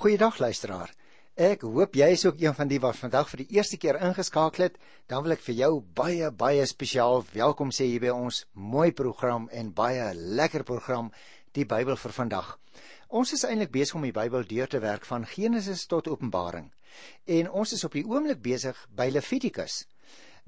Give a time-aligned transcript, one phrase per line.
[0.00, 0.88] Goeiedag luisteraar.
[1.36, 4.64] Ek hoop jy is ook een van die wat vandag vir die eerste keer ingeskakel
[4.64, 4.78] het.
[5.12, 9.50] Dan wil ek vir jou baie baie spesiaal welkom sê hier by ons mooi program
[9.52, 10.06] en baie
[10.40, 11.10] lekker program
[11.52, 12.48] die Bybel vir vandag.
[13.12, 16.72] Ons is eintlik besig om die Bybel deur te werk van Genesis tot Openbaring.
[17.28, 19.82] En ons is op die oomblik besig by Levitikus.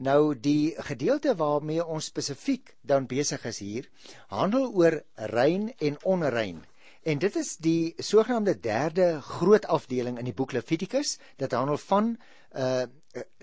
[0.00, 3.92] Nou die gedeelte waarmee ons spesifiek dan besig is hier,
[4.32, 5.02] handel oor
[5.36, 6.64] rein en onrein.
[7.02, 11.16] En dit is die sogenaamde derde groot afdeling in die boek Levitikus.
[11.36, 12.16] Dit handel van
[12.56, 12.82] uh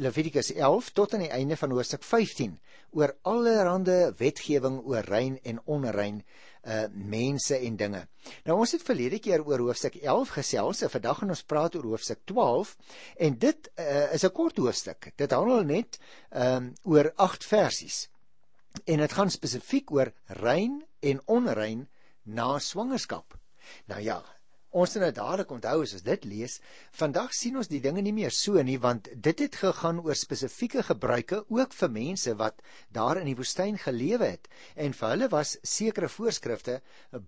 [0.02, 2.55] Levitikus 11 tot aan die einde van hoofstuk 15
[2.97, 6.23] oor allerlei wetgewing oor rein en onrein
[6.63, 8.02] uh mense en dinge.
[8.47, 11.89] Nou ons het verlede keer oor hoofstuk 11 gesels, en vandag gaan ons praat oor
[11.91, 12.75] hoofstuk 12
[13.27, 15.11] en dit uh, is 'n kort hoofstuk.
[15.16, 15.99] Dit handel net
[16.31, 18.07] um oor 8 versies.
[18.85, 21.89] En dit gaan spesifiek oor rein en onrein
[22.23, 23.38] na swangerskap.
[23.91, 24.19] Nou ja,
[24.69, 26.59] ons moet nou dadelik onthou as ons dit lees,
[26.99, 30.83] vandag sien ons die dinge nie meer so nie want dit het gegaan oor spesifieke
[30.85, 32.61] gebruike ook vir mense wat
[32.94, 36.79] daar in die woestyn gelewe het en vir hulle was sekere voorskrifte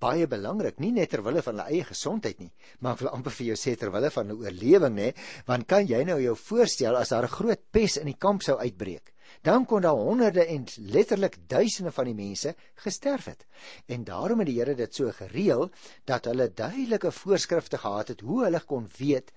[0.03, 3.37] baie belangrik, nie net ter wille van hulle eie gesondheid nie, maar ek wil amper
[3.39, 5.09] vir jou sê ter wille van 'n oorlewing nê,
[5.47, 8.57] want kan jy nou jou voorstel as daar 'n groot pes in die kamp sou
[8.59, 9.13] uitbreek?
[9.41, 13.45] Dan kon daar honderde en letterlik duisende van die mense gesterf het.
[13.85, 15.69] En daarom het die Here dit so gereël
[16.03, 19.31] dat hulle duidelike voorskrifte gehad het hoe hulle kon weet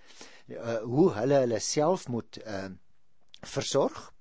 [0.46, 2.66] uh, hoe hulle hulle self moet uh,
[3.40, 4.14] versorg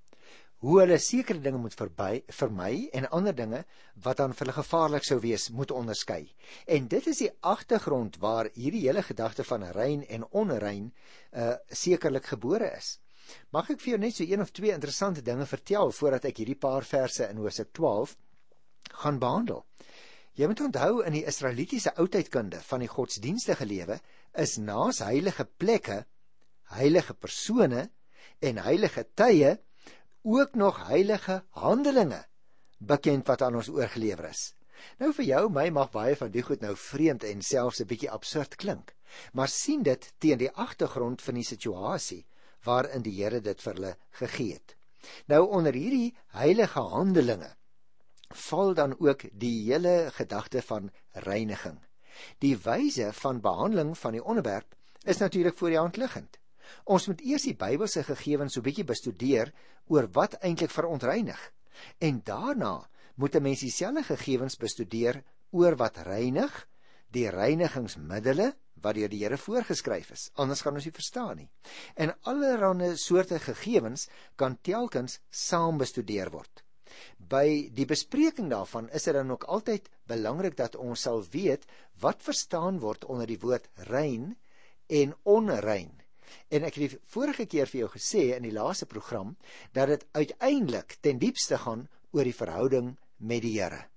[0.63, 3.59] hoe hulle sekere dinge moet verby vermy en ander dinge
[4.05, 6.21] wat dan vir hulle gevaarlik sou wees moet onderskei.
[6.65, 10.93] En dit is die agtergrond waar hierdie hele gedagte van rein en onrein
[11.35, 12.95] uh sekerlik gebore is.
[13.51, 16.59] Mag ek vir jou net so een of twee interessante dinge vertel voordat ek hierdie
[16.59, 18.15] paar verse in Hosea 12
[19.03, 19.65] gaan behandel.
[20.33, 23.99] Jy moet onthou in die Israelitiese oudheidkunde van die godsdienstige lewe
[24.43, 25.99] is naas heilige plekke,
[26.73, 27.89] heilige persone
[28.41, 29.57] en heilige tye
[30.23, 32.23] ook nog heilige handelinge
[32.79, 34.53] bekend wat aan ons oorgelewer is.
[34.99, 38.11] Nou vir jou, my mag baie van die goed nou vreemd en selfs 'n bietjie
[38.11, 38.95] absurd klink,
[39.33, 42.25] maar sien dit teen die agtergrond van die situasie
[42.63, 44.75] waarin die Here dit vir hulle gegee het.
[45.27, 47.51] Nou onder hierdie heilige handelinge
[48.33, 51.77] val dan ook die hele gedagte van reiniging.
[52.39, 56.39] Die wyse van behandeling van die onderwerp is natuurlik voor die hand liggend.
[56.83, 59.53] Ons moet eers die Bybelse gegevens so bietjie bestudeer
[59.87, 61.39] oor wat eintlik verontreinig.
[61.99, 66.67] En daarna moet 'n mens dieselfde gegevens bestudeer oor wat reinig,
[67.13, 68.53] die reinigingsmiddels
[68.83, 70.27] wat deur die Here voorgeskryf is.
[70.35, 71.49] Anders gaan ons nie verstaan nie.
[71.95, 76.63] En allerlei soorte gegevens kan telkens saam bestudeer word.
[77.17, 81.65] By die bespreking daarvan is dit dan ook altyd belangrik dat ons sal weet
[82.03, 84.33] wat verstaan word onder die woord rein
[84.89, 85.93] en onrein.
[86.49, 89.35] En ek het die vorige keer vir jou gesê in die laaste program
[89.73, 93.92] dat dit uiteindelik ten diepste gaan oor die verhouding met die Here.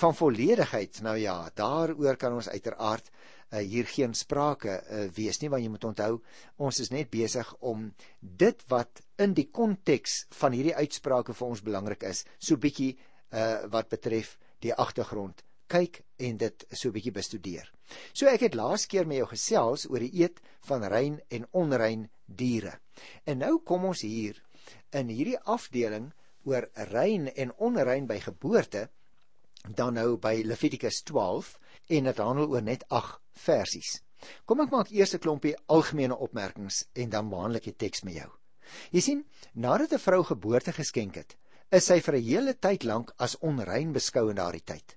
[0.00, 5.50] Van volledigheid, nou ja, daaroor kan ons uiteraard uh, hier geen sprake uh, wees nie
[5.52, 6.12] want jy moet onthou
[6.56, 7.88] ons is net besig om
[8.20, 13.66] dit wat in die konteks van hierdie uitsprake vir ons belangrik is so bietjie uh,
[13.72, 17.66] wat betref die agtergrond kyk en dit so bietjie bestudeer.
[18.14, 20.38] So ek het laas keer met jou gesels oor die eet
[20.68, 22.76] van rein en onrein diere.
[23.26, 24.38] En nou kom ons hier
[24.94, 26.12] in hierdie afdeling
[26.46, 28.86] oor rein en onrein by geboorte
[29.74, 34.02] dan nou by Levitikus 12 en dit handel oor net 8 versies.
[34.44, 38.14] Kom ek maak eers 'n klompie algemene opmerkings en dan behandel ek die teks met
[38.14, 38.30] jou.
[38.90, 39.24] Jy sien,
[39.54, 41.36] nadat 'n vrou geboorte geskenk het,
[41.70, 44.96] is sy vir 'n hele tyd lank as onrein beskou in daardie tyd.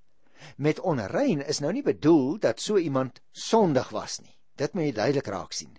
[0.58, 4.36] Met onrein is nou nie bedoel dat so iemand sondig was nie.
[4.56, 5.78] Dit moet jy duidelik raak sien.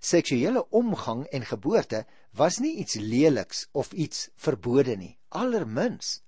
[0.00, 6.22] Seksuele omgang en geboorte was nie iets leliks of iets verbode nie, allermins.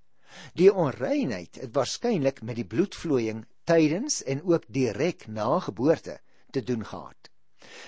[0.55, 6.84] Die onreinheid het waarskynlik met die bloedvloeiing tydens en ook direk na geboorte te doen
[6.84, 7.31] gehad.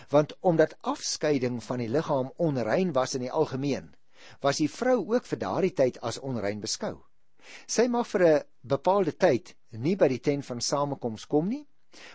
[0.09, 3.95] Want omdat afskeiding van die liggaam onrein was in die algemeen,
[4.41, 6.97] was die vrou ook vir daardie tyd as onrein beskou.
[7.67, 11.67] Sy mag vir 'n bepaalde tyd nie by die tent van samekoms kom nie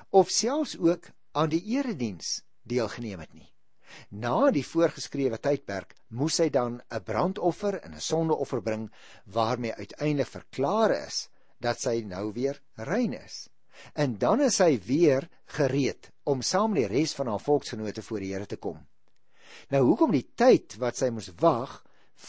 [0.09, 3.50] of selfs ook aan die erediens deelgeneem het nie.
[4.09, 8.91] Na die voorgeskrewe tydperk moes sy dan 'n brandoffer en 'n sondeoffer bring
[9.25, 11.29] waarmee uiteindelik verklaar is
[11.59, 13.49] dat sy nou weer rein is
[13.93, 15.27] en dan is hy weer
[15.57, 18.79] gereed om saam met die res van haar volksgenote voor die Here te kom.
[19.69, 21.81] Nou hoekom die tyd wat sy moes wag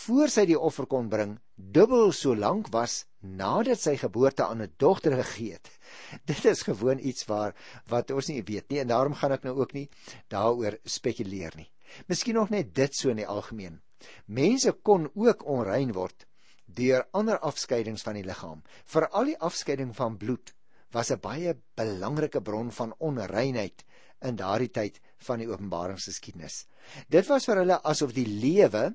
[0.05, 4.73] voor sy die offer kon bring dubbel so lank was nadat sy geboorte aan 'n
[4.77, 5.69] dogter gegee het,
[6.31, 7.55] Dit is gewoon iets waar
[7.89, 9.89] wat ons nie weet nie en daarom gaan ek nou ook nie
[10.33, 11.71] daaroor spekuleer nie.
[12.09, 13.81] Miskien nog net dit so in die algemeen.
[14.27, 16.27] Mense kon ook onrein word
[16.73, 18.63] deur ander afskeidings van die liggaam.
[18.89, 20.55] Veral die afskeiding van bloed
[20.93, 23.85] was 'n baie belangrike bron van onreinheid
[24.21, 26.67] in daardie tyd van die openbaringsgeskiedenis.
[27.09, 28.95] Dit was vir hulle asof die lewe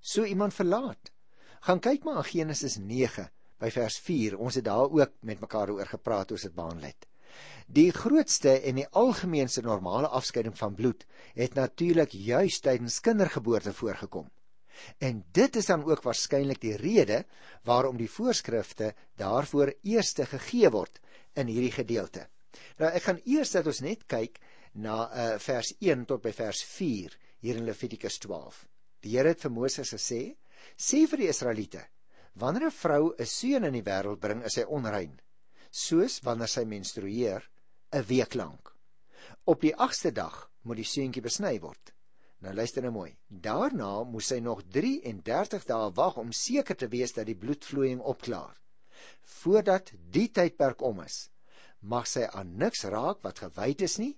[0.00, 1.12] so iemand verlaat.
[1.60, 3.28] Gaan kyk maar in Genesis 9
[3.60, 4.38] by vers 4.
[4.38, 7.06] Ons het daar ook met mekaar oor gepraat oor dit behandel het.
[7.70, 11.04] Die grootste en die algemeenste normale afskeiding van bloed
[11.38, 14.26] het natuurlik juis tydens kindergeboorte voorgekom.
[14.98, 17.24] En dit is dan ook waarskynlik die rede
[17.68, 21.00] waarom die voorskrifte daarvoor eers gegee word
[21.38, 22.26] in hierdie gedeelte.
[22.80, 24.40] Nou ek gaan eers dat ons net kyk
[24.72, 28.64] na uh, vers 1 tot by vers 4 hier in Levitikus 12.
[29.04, 30.34] Die Here het vir Moses gesê:
[30.76, 31.84] "Sê vir die Israeliete:
[32.34, 35.20] Wanneer 'n vrou 'n seun in die wêreld bring, is sy onrein,
[35.70, 37.42] soos wanneer sy menstrueer
[37.92, 38.74] 'n week lank.
[39.44, 41.92] Op die 8ste dag moet die seuntjie besny word.
[42.40, 43.16] Nou luister nou mooi.
[43.28, 48.56] Daarna moet sy nog 33 dae wag om seker te wees dat die bloedvloeiing opklaar.
[49.22, 51.30] Voordat die tydperk om is,
[51.80, 54.16] mag sy aan niks raak wat gewyd is nie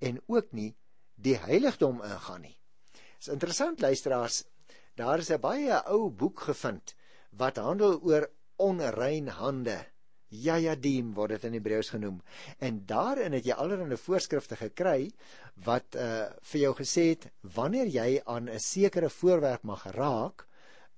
[0.00, 0.74] en ook nie
[1.14, 2.56] die heiligdom ingaan nie.
[2.92, 4.44] Dit is interessant luisteraars,
[4.96, 6.94] daar is 'n baie ou boek gevind
[7.38, 9.78] wat handel oor onrein hande.
[10.30, 12.20] Jajadim word dit in Hebreëus genoem.
[12.62, 15.10] En daarin het jy allerlei voorskrifte gekry
[15.66, 20.46] wat uh vir jou gesê het wanneer jy aan 'n sekere voorwerp mag raak,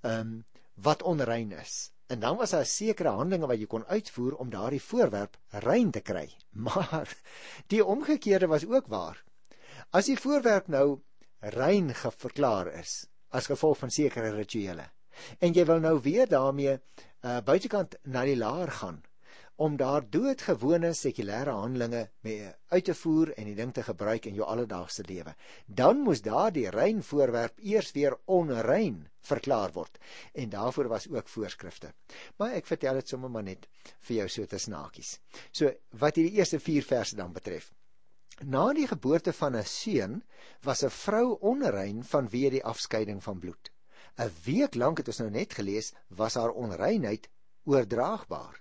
[0.03, 0.45] um
[0.75, 1.91] wat onrein is.
[2.09, 6.01] En dan was daar sekere handelinge wat jy kon uitvoer om daardie voorwerp rein te
[6.01, 6.29] kry.
[6.69, 7.17] Maar
[7.67, 9.25] die omgekeerde was ook waar.
[9.91, 11.01] As die voorwerp nou
[11.41, 14.91] rein verklaar is as gevolg van sekere rituele
[15.39, 19.03] en jy wil nou weer daarmee uh, buitekant na die laar gaan
[19.63, 24.35] om daar doodgewone sekulêre handelinge mee uit te voer en die ding te gebruik in
[24.35, 25.35] jou alledaagse lewe.
[25.67, 29.99] Dan moes daardie rein voorwerp eers weer onrein verklaar word.
[30.35, 31.93] En daarvoor was ook voorskrifte.
[32.37, 33.69] Maar ek vertel dit sommer maar net
[34.09, 35.19] vir jou so te snaakies.
[35.53, 35.71] So
[36.01, 37.71] wat hierdie eerste 4 verse dan betref.
[38.43, 40.23] Na die geboorte van 'n seun
[40.63, 43.72] was 'n vrou onrein vanweë die afskeiding van bloed.
[44.19, 47.29] 'n week lank het ons nou net gelees was haar onreinheid
[47.65, 48.61] oordraagbaar.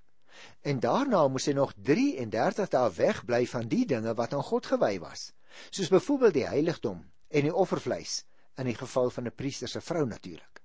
[0.61, 4.99] En daarna moes sy nog 33 dae wegbly van die dinge wat aan God gewy
[4.99, 5.31] was,
[5.69, 8.23] soos byvoorbeeld die heiligdom en die offervleis
[8.57, 10.61] in die geval van 'n priester se vrou natuurlik.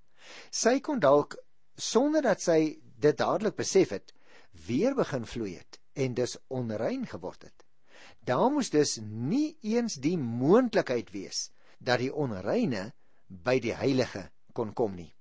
[0.51, 1.37] Sy kon dalk
[1.75, 4.15] sonder dat sy dit dadelik besef het,
[4.67, 7.65] weer begin vloei het en dus onrein geword het.
[8.21, 12.93] Daar moes dus nie eens die moontlikheid wees dat die onreine
[13.27, 15.13] by die heilige kon kom nie.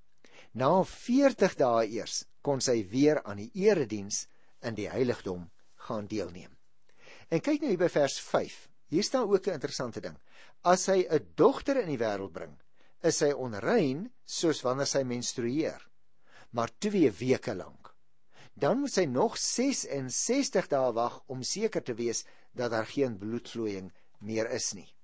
[0.55, 4.25] Na 40 dae eers kon sy weer aan die erediens
[4.63, 5.49] in die heiligdom
[5.87, 6.53] gaan deelneem.
[7.29, 8.55] En kyk nou hier by vers 5.
[8.93, 10.17] Hier staan ook 'n interessante ding.
[10.63, 12.55] As sy 'n dogter in die wêreld bring,
[13.03, 15.81] is sy onrein soos wanneer sy menstrueer,
[16.51, 17.93] maar 2 weke lank.
[18.53, 23.91] Dan moet sy nog 66 dae wag om seker te wees dat daar geen bloedvloeiing
[24.19, 24.94] meer is nie.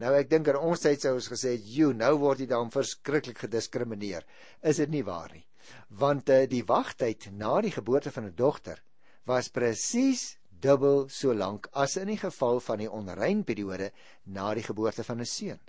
[0.00, 2.70] Nou ek dink in ons tyd sou ons gesê het, "Jo, nou word jy dan
[2.70, 4.24] verskriklik gediskrimineer."
[4.62, 5.46] Is dit nie waar nie?
[5.88, 8.82] Want uh, die wagtyd na die geboorte van 'n dogter
[9.26, 13.92] was presies dubbel so lank as in die geval van die onrein periode
[14.24, 15.60] na die geboorte van 'n seun.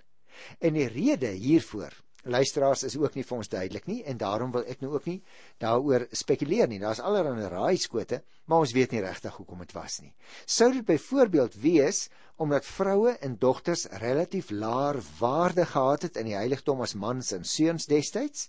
[0.60, 4.64] En die rede hiervoor luisteraars is ook nie vir ons duidelik nie en daarom wil
[4.70, 5.22] ek nou ook nie
[5.58, 6.78] daaroor spekuleer nie.
[6.78, 10.14] Daar's allerlei raaiskote, maar ons weet nie regtig hoekom dit was nie.
[10.46, 12.08] Sou dit byvoorbeeld wees
[12.42, 17.44] omdat vroue en dogters relatief laer waarde gehad het in die heiligdom as mans en
[17.46, 18.48] seuns destyds?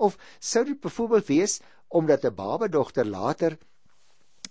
[0.00, 3.58] Of sou dit byvoorbeeld wees omdat 'n babadogter later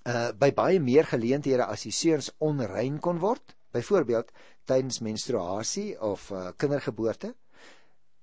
[0.06, 4.32] uh by baie meer geleenthede as die seuns onrein kon word, byvoorbeeld
[4.66, 7.34] tydens menstruasie of uh, kindergeboorte?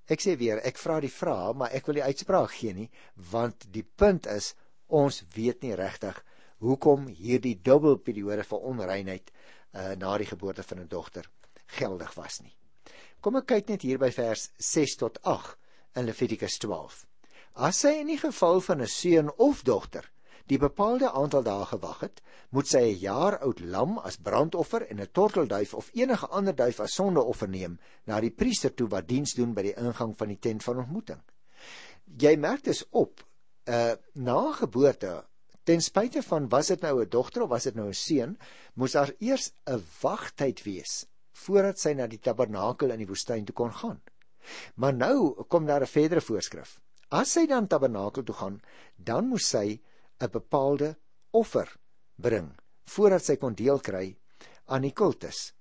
[0.07, 3.66] Ek sê weer, ek vra die vraag, maar ek wil die uitspraak gee nie, want
[3.73, 4.54] die punt is
[4.87, 6.23] ons weet nie regtig
[6.62, 9.33] hoekom hierdie dubbelperiode vir onreinheid
[9.73, 11.29] uh, na die geboorte van 'n dogter
[11.67, 12.57] geldig was nie.
[13.21, 15.57] Kom ek kyk net hier by vers 6 tot 8
[15.95, 17.07] in Levitikus 12.
[17.55, 20.11] As sy in die geval van 'n seun of dogter
[20.50, 25.00] die bepaalde aantal dae gewag het, moet sy 'n jaar oud lam as brandoffer en
[25.00, 29.35] 'n tortelduif of enige ander duif as sondeoffer neem na die priester toe wat diens
[29.35, 31.21] doen by die ingang van die tent van ontmoeting.
[32.19, 33.25] Jy merk dus op,
[33.69, 35.25] uh na geboorte,
[35.64, 38.38] ten spyte van was dit nou 'n dogter of was dit nou 'n seun,
[38.75, 43.54] moes daar eers 'n wagtyd wees voordat sy na die tabernakel in die woestyn toe
[43.54, 44.00] kon gaan.
[44.75, 46.81] Maar nou kom daar 'n verdere voorskrif.
[47.09, 48.61] As sy dan tabernakel toe gaan,
[48.97, 49.81] dan moes sy
[50.21, 50.97] 'n bepaalde
[51.31, 51.76] offer
[52.16, 52.52] bring
[52.85, 54.16] voordat sy kon deel kry
[54.66, 55.52] aan die kultus.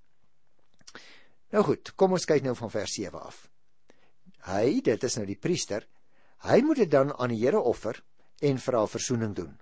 [1.52, 3.50] Nou goed, kom ons kyk nou van vers 7 af.
[4.48, 5.88] Hy, dit is nou die priester,
[6.48, 8.04] hy moet dit dan aan die Here offer
[8.42, 9.60] en vra verzoening doen.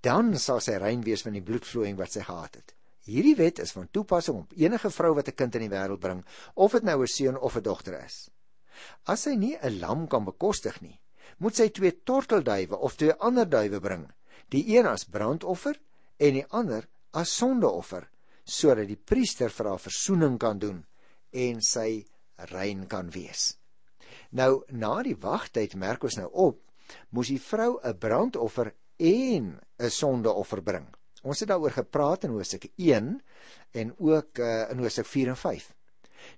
[0.00, 2.74] Dan sal sy rein wees van die bloedvloeiing wat sy gehad het.
[3.04, 6.24] Hierdie wet is van toepassing op enige vrou wat 'n kind in die wêreld bring,
[6.54, 8.30] of dit nou 'n seun of 'n dogter is.
[9.04, 11.00] As sy nie 'n lam kan bekostig nie,
[11.38, 14.12] moet sy twee tortelduwe of twee ander duwe bring,
[14.48, 15.78] die een as brandoffer
[16.18, 18.08] en die ander as sondeoffer,
[18.44, 20.84] sodat die priester vir haar verzoening kan doen
[21.30, 23.56] en sy rein kan wees.
[24.30, 26.60] Nou na die wagtyd merk ons nou op,
[27.10, 30.86] moes die vrou 'n brandoffer en 'n sondeoffer bring.
[31.22, 33.20] Ons het daaroor gepraat in Hosea 1
[33.72, 35.74] en ook uh, in Hosea 4 en 5.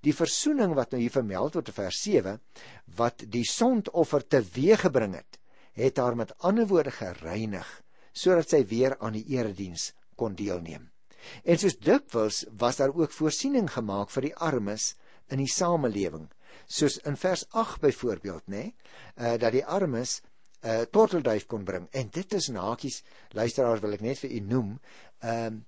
[0.01, 2.41] Die versoening wat nou hier vermeld word in vers 7
[2.97, 5.39] wat die sondoffer teweeggebring het,
[5.73, 10.91] het haar met ander woorde gereinig sodat sy weer aan die erediens kon deelneem.
[11.45, 14.95] En soos dikwels was daar ook voorsiening gemaak vir die armes
[15.31, 16.29] in die samelewing
[16.67, 18.75] soos in vers 8 byvoorbeeld nê nee,
[19.17, 20.21] uh, dat die armes
[20.63, 21.89] uh, eh, tortelduif kon bring.
[21.91, 23.03] En dit is nakies
[23.35, 24.77] luisteraars wil ek net vir u noem
[25.27, 25.65] um,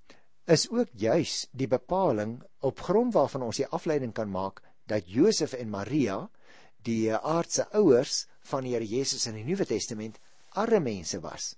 [0.46, 5.54] is ook juis die bepaling op grond waarvan ons die afleiding kan maak dat Josef
[5.56, 6.18] en Maria
[6.84, 10.20] die aardse ouers van die Here Jesus in die Nuwe Testament
[10.60, 11.54] arme mense was.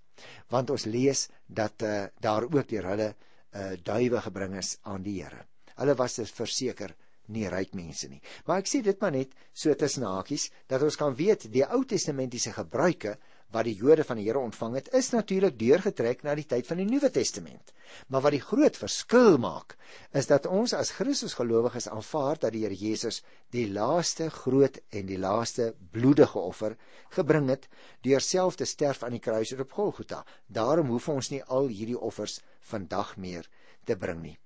[0.49, 5.19] Want ons lees dat uh, daar ook deur hulle uh, duwe gebring is aan die
[5.23, 5.43] Here.
[5.76, 6.95] Hulle was dus verseker
[7.33, 8.21] nie ryk mense nie.
[8.47, 11.83] Maar ek sê dit maar net so tussen hakies dat ons kan weet die Ou
[11.85, 13.16] Testamentiese gebruike
[13.54, 16.80] wat die Jode van die Here ontvang het, is natuurlik deurgetrek na die tyd van
[16.80, 17.73] die Nuwe Testament.
[18.11, 19.76] Maar wat die groot verskil maak,
[20.18, 23.23] is dat ons as Christusgelowiges aanvaar dat die Here Jesus
[23.54, 26.76] die laaste groot en die laaste bloedige offer
[27.14, 27.68] gebring het
[28.02, 30.25] deur self te sterf aan die kruis op Golgotha.
[30.47, 32.40] Daarom hoef ons nie al hierdie offers
[32.73, 33.47] vandag meer
[33.87, 34.37] te bring nie.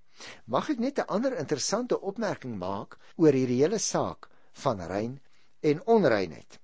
[0.46, 4.28] Mag ek net 'n ander interessante opmerking maak oor hierdie hele saak
[4.64, 5.20] van rein
[5.60, 6.58] en onreinheid.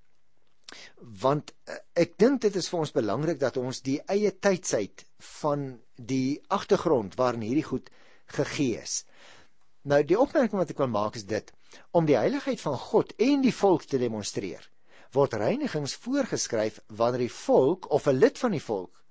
[1.21, 5.05] Want eh, ek dink dit is vir ons belangrik dat ons die eie tydsheid
[5.41, 7.89] van die agtergrond waarin hierdie goed
[8.25, 9.05] gegee is.
[9.81, 11.53] Nou die opmerking wat ek wil maak is dit
[11.91, 14.69] om die heiligheid van God en die volk te demonstreer
[15.15, 19.03] word reinigings voorgeskryf wanneer die volk of 'n lid van die volk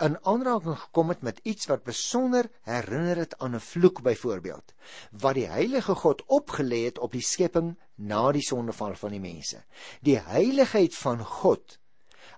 [0.00, 4.72] in aanraking gekom het met iets wat besonder herinner het aan 'n vloek byvoorbeeld
[5.10, 9.64] wat die heilige God opgelê het op die skepping na die sondeval van die mense.
[10.00, 11.78] Die heiligheid van God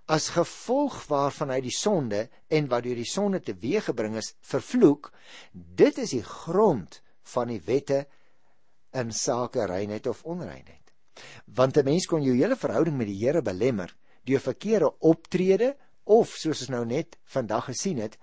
[0.06, 5.12] as gevolg waarvan hy die sonde en wat deur die sonde teweeggebring is vervloek
[5.52, 8.06] dit is die grond van die wette
[8.92, 10.92] in sake reinheid of onreinheid.
[11.46, 16.34] Want 'n mens kon jou hele verhouding met die Here belemmer deur verkeerde optrede of
[16.36, 18.18] soos ons nou net vandag gesien het,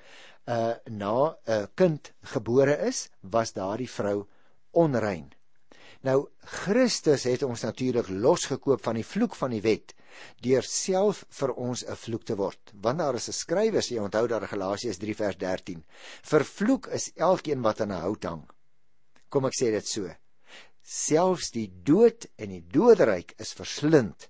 [0.48, 4.28] uh na 'n kind gebore is, was daardie vrou
[4.72, 5.34] onrein.
[6.02, 6.30] Nou
[6.64, 9.94] Christus het ons natuurlik losgekoop van die vloek van die wet
[10.44, 12.72] deur self vir ons 'n vloek te word.
[12.74, 15.84] Want daar is 'n skrywer, jy onthou daar Galasiërs 3 vers 13.
[16.24, 18.50] Vervloek is elkeen wat aan 'n hout hang.
[19.30, 20.10] Kom ek sê dit so.
[20.82, 24.30] Selfs die dood en die doderyk is verslind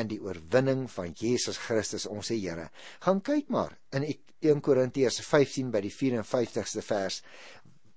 [0.00, 2.68] in die oorwinning van Jesus Christus ons Here.
[3.04, 7.22] Gaan kyk maar in 1 Korintiërs 15 by die 54ste vers.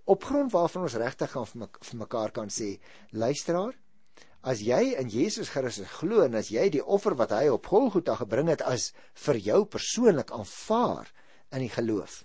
[0.09, 2.77] Op grond waarvan ons regtig gaan vir mekaar kan sê,
[3.11, 3.75] luisteraar,
[4.41, 8.15] as jy in Jesus Christus glo en as jy die offer wat hy op Golgotha
[8.21, 8.89] gebring het as
[9.25, 11.11] vir jou persoonlik aanvaar
[11.51, 12.23] in die geloof,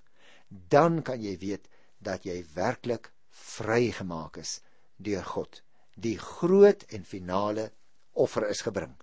[0.49, 1.69] dan kan jy weet
[2.04, 4.61] dat jy werklik vrygemaak is
[5.02, 5.61] deur God.
[5.99, 7.71] Die groot en finale
[8.14, 8.95] offer is gebring.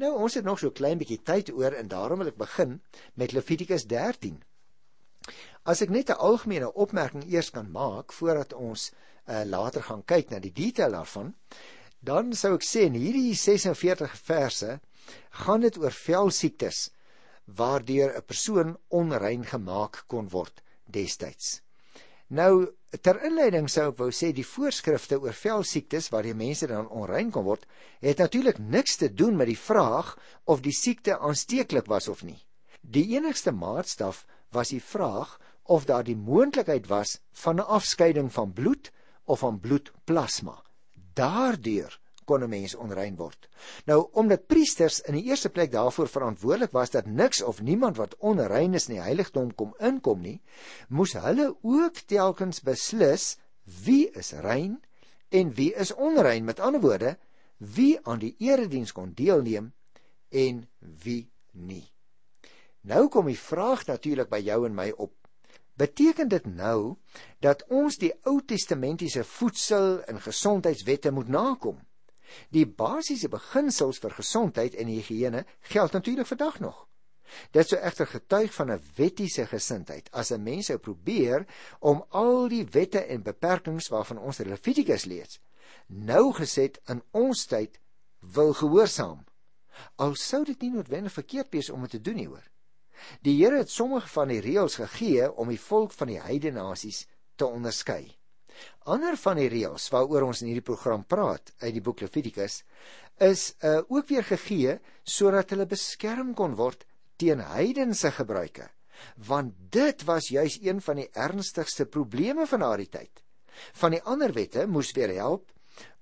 [0.00, 2.78] Nou ons het nog so klein bietjie tyd oor en daarom wil ek begin
[3.20, 4.38] met Levitikus 13.
[5.68, 10.30] As ek net 'n algemene opmerking eers kan maak voordat ons uh, later gaan kyk
[10.30, 11.34] na die detail daarvan,
[12.00, 14.80] dan sou ek sê in hierdie 46 verse
[15.44, 16.78] gaan dit oor velsiektes
[17.60, 21.60] waardeur 'n persoon onrein gemaak kon word destyds.
[22.30, 22.70] Nou
[23.02, 27.32] ter inleiding sou ek wou sê die voorskrifte oor velsiektes waar die mense dan onrein
[27.34, 27.64] kon word,
[27.98, 30.12] het natuurlik niks te doen met die vraag
[30.46, 32.38] of die siekte aansteeklik was of nie.
[32.80, 38.52] Die enigste maatstaf was die vraag of daar die moontlikheid was van 'n afskeiding van
[38.52, 38.92] bloed
[39.24, 40.62] of van bloedplasma.
[41.14, 41.98] Daardeur
[42.30, 43.48] kon 'n mens onrein word.
[43.90, 48.14] Nou omdat priesters in die eerste plek daarvoor verantwoordelik was dat niks of niemand wat
[48.18, 50.40] onrein is in die heiligdom kom inkom nie,
[50.88, 53.36] moes hulle ook telkens beslis
[53.84, 54.78] wie is rein
[55.28, 56.44] en wie is onrein.
[56.44, 57.16] Met ander woorde,
[57.58, 59.72] wie aan die erediens kon deelneem
[60.28, 61.86] en wie nie.
[62.80, 65.12] Nou kom die vraag natuurlik by jou en my op.
[65.74, 66.96] Beteken dit nou
[67.40, 71.78] dat ons die Ou Testamentiese voedsel en gesondheidswette moet nakom?
[72.50, 76.86] Die basiese beginsels vir gesondheid en higiëne geld natuurlik vandag nog.
[77.54, 81.46] Dit sou egter getuig van 'n wettiese gesindheid as 'n mens sou probeer
[81.78, 85.40] om al die wette en beperkings waarvan ons Levitikus lees,
[85.86, 87.80] nou geset in ons tyd
[88.20, 89.24] wil gehoorsaam.
[89.96, 92.50] Al sou dit nie noodwendig verkeerd wees om dit te doen nie hoor.
[93.22, 97.06] Die Here het sommige van die reëls gegee om die volk van die heidene nasies
[97.36, 98.19] te onderskei.
[98.90, 102.62] Ander van die reëls waaroor ons in hierdie program praat uit die boek Levitikus
[103.20, 106.86] is uh, ook weer gegee sodat hulle beskerm kon word
[107.20, 108.68] teen heidense gebruike
[109.28, 113.22] want dit was juis een van die ernstigste probleme van daardie tyd.
[113.80, 115.48] Van die ander wette moes weer help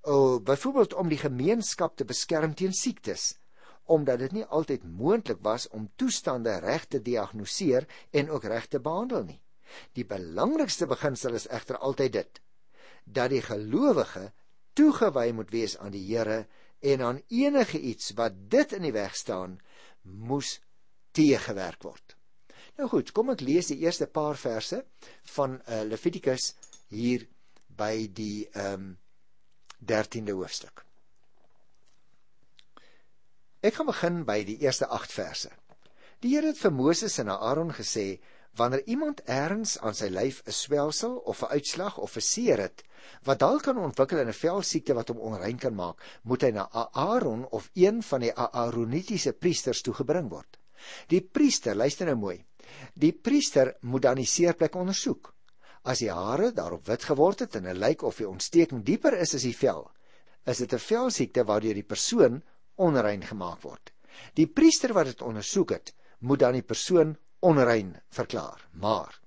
[0.01, 3.35] o byvoorbeeld om die gemeenskap te beskerm teen siektes
[3.89, 8.79] omdat dit nie altyd moontlik was om toestande reg te diagnoseer en ook reg te
[8.79, 9.39] behandel nie.
[9.97, 12.41] Die belangrikste beginsel is egter altyd dit
[13.13, 14.29] dat die gelowige
[14.77, 16.45] toegewy moet wees aan die Here
[16.79, 19.57] en aan enige iets wat dit in die weg staan
[20.01, 20.59] moes
[21.11, 22.15] teëgewerk word.
[22.79, 24.83] Nou goed, kom ek lees die eerste paar verse
[25.35, 26.53] van uh, Levitikus
[26.93, 27.27] hier
[27.67, 28.97] by die ehm um,
[29.79, 30.81] 13de hoofstuk.
[33.63, 35.51] Ek gaan begin by die eerste 8 verse.
[36.19, 38.19] Die Here het vir Moses en Aaron gesê:
[38.59, 42.83] "Wanneer iemand ergens aan sy lyf 'n swelsel of 'n uitslag of 'n seer het,
[43.27, 46.69] wat dalk kan ontwikkel in 'n velsiekte wat hom onrein kan maak, moet hy na
[46.93, 50.59] Aaron of een van die Aaronitiese priesters toegebring word.
[51.07, 52.45] Die priester, luister nou mooi.
[52.93, 55.33] Die priester moet dan die seerplek ondersoek.
[55.83, 59.35] As die hare daarop wit geword het en dit lyk of die ontsteking dieper is
[59.35, 59.89] as die vel,
[60.45, 62.43] is dit 'n velsiekte waardeur die persoon
[62.75, 63.91] onrein gemaak word.
[64.35, 68.67] Die priester wat dit ondersoek het, moet dan die persoon onrein verklaar.
[68.73, 69.19] Maar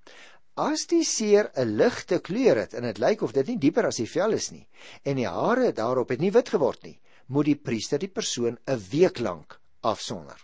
[0.54, 3.96] as die seer 'n ligte kleur het en dit lyk of dit nie dieper as
[3.96, 4.68] die vel is nie
[5.04, 8.78] en die hare daarop het nie wit geword nie, moet die priester die persoon 'n
[8.90, 10.36] week lank afsonder.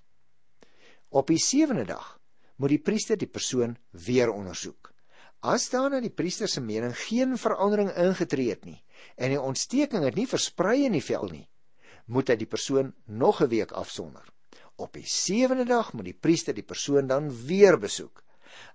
[1.11, 2.19] Op die sewende dag
[2.57, 4.93] moet die priester die persoon weer ondersoek.
[5.43, 8.83] As daar na die priester se mening geen verandering ingetree het nie
[9.17, 11.49] en die ontsteking het nie versprei in die vel nie,
[12.07, 14.25] moet hy die persoon nog 'n week afsonder.
[14.77, 18.25] Op die sewende dag moet die priester die persoon dan weer besoek.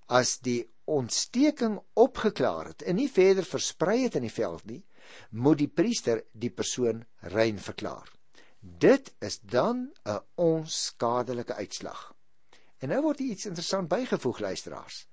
[0.08, 4.82] As die ontsteking opgeklaar het en nie verder versprei het in die vel nie,
[5.32, 8.10] moet die priester die persoon rein verklaar.
[8.60, 12.14] Dit is dan 'n onskadelike uitslag.
[12.80, 15.08] En nou word iets interessant bygevoeg luisteraars.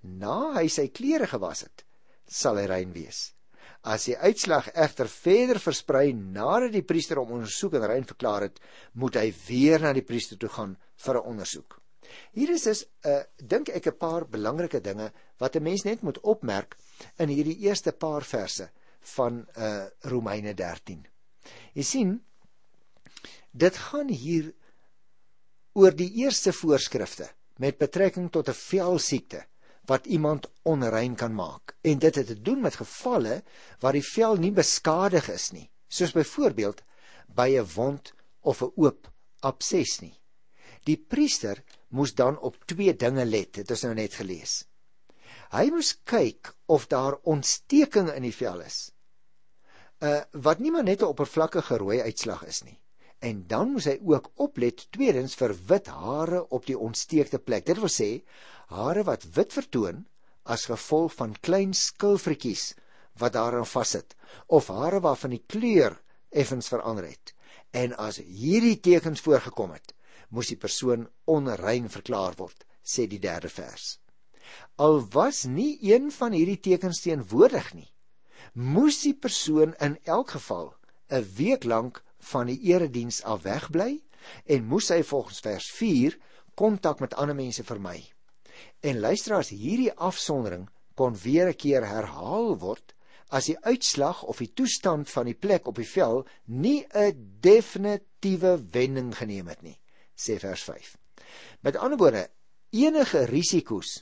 [0.00, 1.84] Na hy sy klere gewas het,
[2.26, 3.32] sal hy rein wees.
[3.82, 8.60] As die uitslag egter verder versprei nadat die priester hom ondersoek en rein verklaar het,
[8.92, 11.80] moet hy weer na die priester toe gaan vir 'n ondersoek.
[12.32, 16.02] Hier is dus 'n uh, dink ek 'n paar belangrike dinge wat 'n mens net
[16.02, 16.76] moet opmerk
[17.18, 18.70] in hierdie eerste paar verse
[19.16, 21.06] van uh Romeine 13.
[21.72, 22.24] Jy sien
[23.52, 24.52] dit gaan hier
[25.72, 29.44] oor die eerste voorskrifte met betrekking tot 'n velsiekte
[29.86, 31.76] wat iemand onrein kan maak.
[31.80, 33.42] En dit het te doen met gevalle
[33.80, 36.82] waar die vel nie beskadig is nie, soos byvoorbeeld
[37.26, 40.18] by 'n wond of 'n oop abses nie.
[40.84, 41.62] Die priester
[41.96, 44.56] moes dan op twee dinge let, dit is nou net gelees.
[45.52, 48.80] Hy moes kyk of daar ontsteking in die vel is.
[50.04, 52.78] Uh wat nie maar net 'n oppervlakkige rooi uitslag is nie
[53.24, 57.64] en dan moes hy ook oplet tweedens vir wit hare op die ontsteekte plek.
[57.66, 58.10] Dit wil sê
[58.72, 60.04] hare wat wit vertoon
[60.44, 62.74] as gevolg van klein skilfretjies
[63.20, 64.14] wat daaraan vassit
[64.46, 65.96] of hare waarvan die kleur
[66.30, 67.32] effens verander het.
[67.72, 69.94] En as hierdie tekens voorgekom het,
[70.28, 73.98] moes die persoon onrein verklaar word, sê die derde vers.
[74.76, 77.90] Al was nie een van hierdie tekens teenwoordig nie,
[78.54, 80.74] moes die persoon in elk geval
[81.10, 84.02] 'n week lank van die erediens af wegbly
[84.44, 86.18] en moes hy volgens vers 4
[86.54, 87.98] kontak met ander mense vermy.
[88.80, 92.94] En luisteraars, hierdie afsondering kon weer 'n keer herhaal word
[93.28, 98.56] as die uitslag of die toestand van die plek op die vel nie 'n definitiewe
[98.72, 99.78] wending geneem het nie,
[100.16, 100.96] sê vers 5.
[101.60, 102.26] Met ander woorde,
[102.72, 104.00] enige risiko's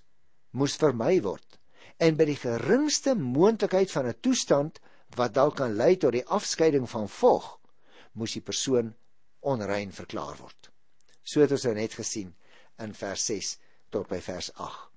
[0.55, 1.59] moes vermy word
[2.03, 4.81] en by die geringste moontlikheid van 'n toestand
[5.18, 7.59] wat dalk kan lei tot die afskeiding van vog
[8.12, 8.94] moes die persoon
[9.40, 10.70] onrein verklaar word.
[11.22, 12.35] So het ons nou net gesien
[12.79, 13.59] in vers 6
[13.90, 14.90] tot by vers 8.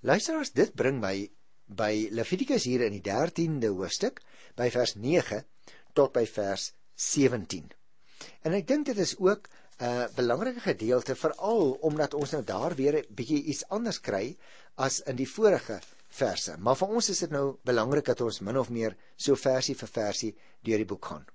[0.00, 1.30] Luisteraars, dit bring my
[1.66, 4.20] by Levitikus hier in die 13de hoofstuk
[4.56, 5.42] by vers 9
[5.94, 7.72] tot by vers 17.
[8.46, 12.96] En ek dink dit is ook 'n belangrike gedeelte veral omdat ons nou daar weer
[12.96, 14.36] 'n bietjie iets anders kry
[14.74, 16.56] as in die vorige verse.
[16.58, 19.88] Maar vir ons is dit nou belangrik dat ons min of meer so versie vir
[19.88, 21.26] versie deur die boek gaan.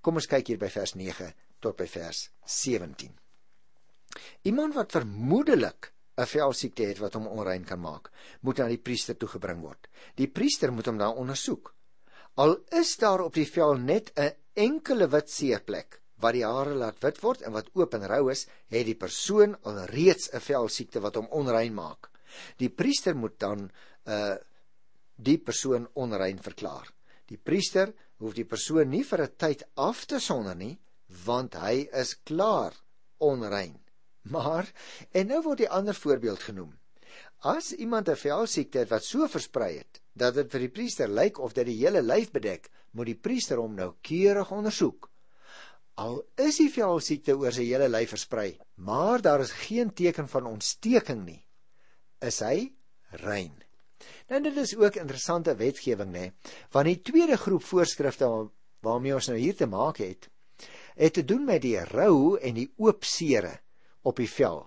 [0.00, 3.12] Kom ons kyk hier by vers 9 tot by vers 17.
[4.42, 9.16] Iemand wat vermoedelik 'n velsiekte het wat hom onrein kan maak, moet na die priester
[9.16, 9.88] toe gebring word.
[10.14, 11.74] Die priester moet hom dan ondersoek.
[12.34, 17.02] Al is daar op die vel net 'n enkele wit seerplek wat die hare laat
[17.02, 21.16] wit word en wat oop en rou is, het die persoon alreeds 'n velsiekte wat
[21.16, 22.10] hom onrein maak.
[22.58, 23.70] Die priester moet dan
[24.06, 24.36] uh
[25.22, 26.88] die persoon onrein verklaar.
[27.28, 30.78] Die priester hoef die persoon nie vir 'n tyd af te sonder nie,
[31.24, 32.74] want hy is klaar
[33.18, 33.78] onrein.
[34.22, 34.72] Maar
[35.12, 36.72] en nou word die ander voorbeeld genoem.
[37.42, 41.38] As iemand 'n velsiekte het wat so versprei het dat dit vir die priester lyk
[41.38, 45.11] of dit die hele lyf bedek, moet die priester hom nou keurig ondersoek.
[46.00, 50.48] Al is die velsiekte oor sy hele lyf versprei, maar daar is geen teken van
[50.48, 51.42] ontsteking nie,
[52.20, 52.72] is hy
[53.24, 53.52] rein.
[54.30, 56.30] Nou dit is ook interessante wetgewing nê,
[56.72, 58.28] want die tweede groep voorskrifte
[58.82, 60.28] waarmee ons nou hier te maak het,
[60.96, 63.58] het te doen met die rou en die oop sere
[64.02, 64.64] op die vel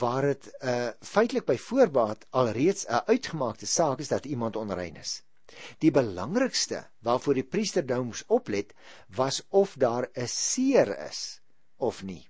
[0.00, 5.22] waar dit uh feitelik by voorbaat alreeds 'n uitgemaakte saak is dat iemand onrein is.
[5.78, 8.74] Die belangrikste waarvoor die priester nou moes oplet
[9.16, 11.40] was of daar 'n seer is
[11.76, 12.28] of nie.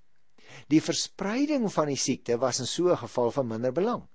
[0.68, 4.08] Die verspreiding van die siekte was in so 'n geval van minder belang.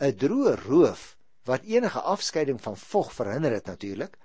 [0.00, 4.18] 'n Droë roof wat enige afskeiding van vog verhinder het natuurlik,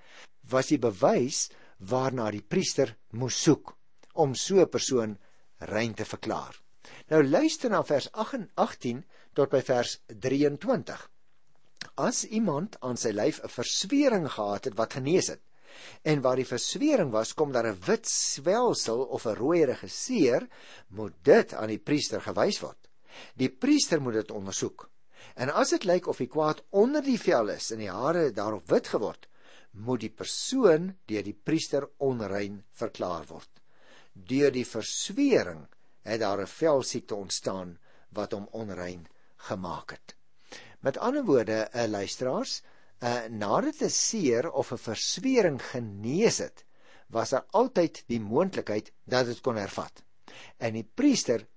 [0.50, 3.78] was die bewys waarna die priester moes soek
[4.14, 5.18] om so 'n persoon
[5.58, 6.62] rein te verklaar.
[7.08, 11.10] Nou luister na vers 18 tot by vers 23.
[12.00, 15.42] As iemand aan sy lyf 'n verswering gehad het wat genees het
[16.12, 20.48] en waar die verswering was kom daar 'n wit swelsel of 'n rooierige seer,
[20.88, 22.88] moet dit aan die priester gewys word.
[23.36, 24.90] Die priester moet dit ondersoek.
[25.36, 28.70] En as dit lyk of die kwaad onder die vel is en die hare daarop
[28.70, 29.28] wit geword,
[29.72, 33.52] moet die persoon deur die priester onrein verklaar word.
[34.14, 35.68] Deur die verswering
[36.04, 37.78] het daar 'n velsiekte ontstaan
[38.10, 40.19] wat hom onrein gemaak het.
[40.80, 42.62] Met ander woorde, uh, luisteraars,
[43.00, 46.66] uh, nadat 'n seer of 'n verswering genees het,
[47.08, 50.04] was daar altyd die moontlikheid dat dit kon hervat.
[50.58, 51.48] En die priester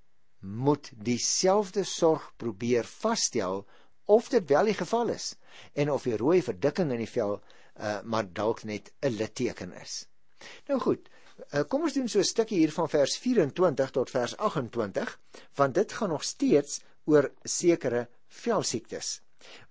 [0.40, 3.66] moet dieselfde sorg probeer vasstel
[4.04, 5.34] of dit wel die geval is
[5.72, 7.42] en of die rooi verdikking in die vel
[7.80, 10.06] uh, maar dalk net 'n litteken is.
[10.66, 11.08] Nou goed,
[11.50, 15.18] Eh, kom ons doen so 'n stukkie hier van vers 24 tot vers 28,
[15.54, 19.20] want dit gaan nog steeds oor sekere velsiektes.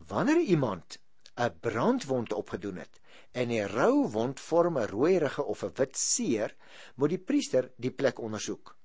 [0.08, 1.00] Wanneer iemand
[1.36, 3.00] 'n brandwond opgedoen het
[3.32, 6.56] en 'n rou wond vorm 'n rooierige of 'n wit seer,
[6.96, 8.76] moet die priester die plek ondersoek.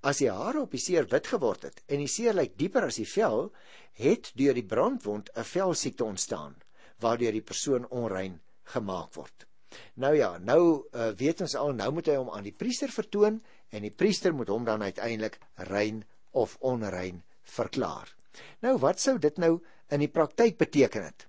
[0.00, 2.96] As die hare op die seer wit geword het en die seer lyk dieper as
[2.96, 3.52] die vel,
[3.92, 6.56] het deur die brandwond 'n velsiekte ontstaan
[6.98, 9.46] waardeur die persoon onrein gemaak word.
[9.94, 13.42] Nou ja, nou uh, weet ons al nou moet hy hom aan die priester vertoon
[13.70, 18.15] en die priester moet hom dan uiteindelik rein of onrein verklaar.
[18.60, 21.26] Nou wat sou dit nou in die praktyk beteken het?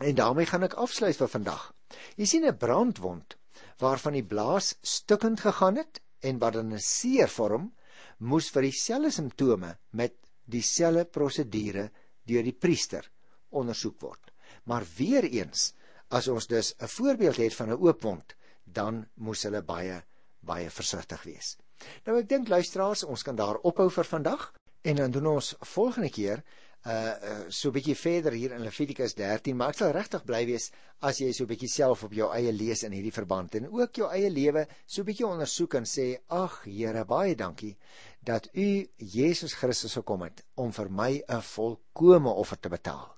[0.00, 1.72] En daarmee gaan ek afsluit vir vandag.
[2.16, 3.36] Jy sien 'n brandwond
[3.78, 7.72] waarvan die blaas stukkend gegaan het en wat dan 'n seer vorm,
[8.18, 10.14] moes vir dieselfde simptome met
[10.44, 11.90] dieselfde prosedure
[12.24, 13.10] deur die priester
[13.50, 14.32] ondersoek word.
[14.64, 15.74] Maar weer eens
[16.08, 20.02] as ons dus 'n voorbeeld het van 'n oop wond, dan moes hulle baie
[20.40, 21.56] baie versigtig wees.
[22.04, 26.10] Nou ek dink luisteraars, ons kan daar ophou vir vandag en dan doen ons volgende
[26.10, 26.42] keer
[26.86, 30.42] uh, uh so 'n bietjie verder hier in Levitikus 13, maar ek sal regtig bly
[30.46, 33.68] wees as jy so 'n bietjie self op jou eie lees in hierdie verband en
[33.70, 37.76] ook jou eie lewe so 'n bietjie ondersoek en sê ag Here, baie dankie
[38.24, 43.14] dat u Jesus Christus gekom het om vir my 'n volkomme offer te betaal.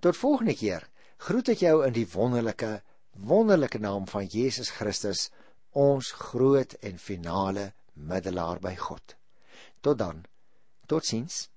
[0.00, 0.88] Tot volgende keer.
[1.18, 2.82] Groet ek jou in die wonderlike
[3.14, 5.30] wonderlike naam van Jesus Christus
[5.70, 9.14] ons groot en finale middelaar by God.
[9.80, 10.24] Tot dan
[10.86, 11.50] totsiens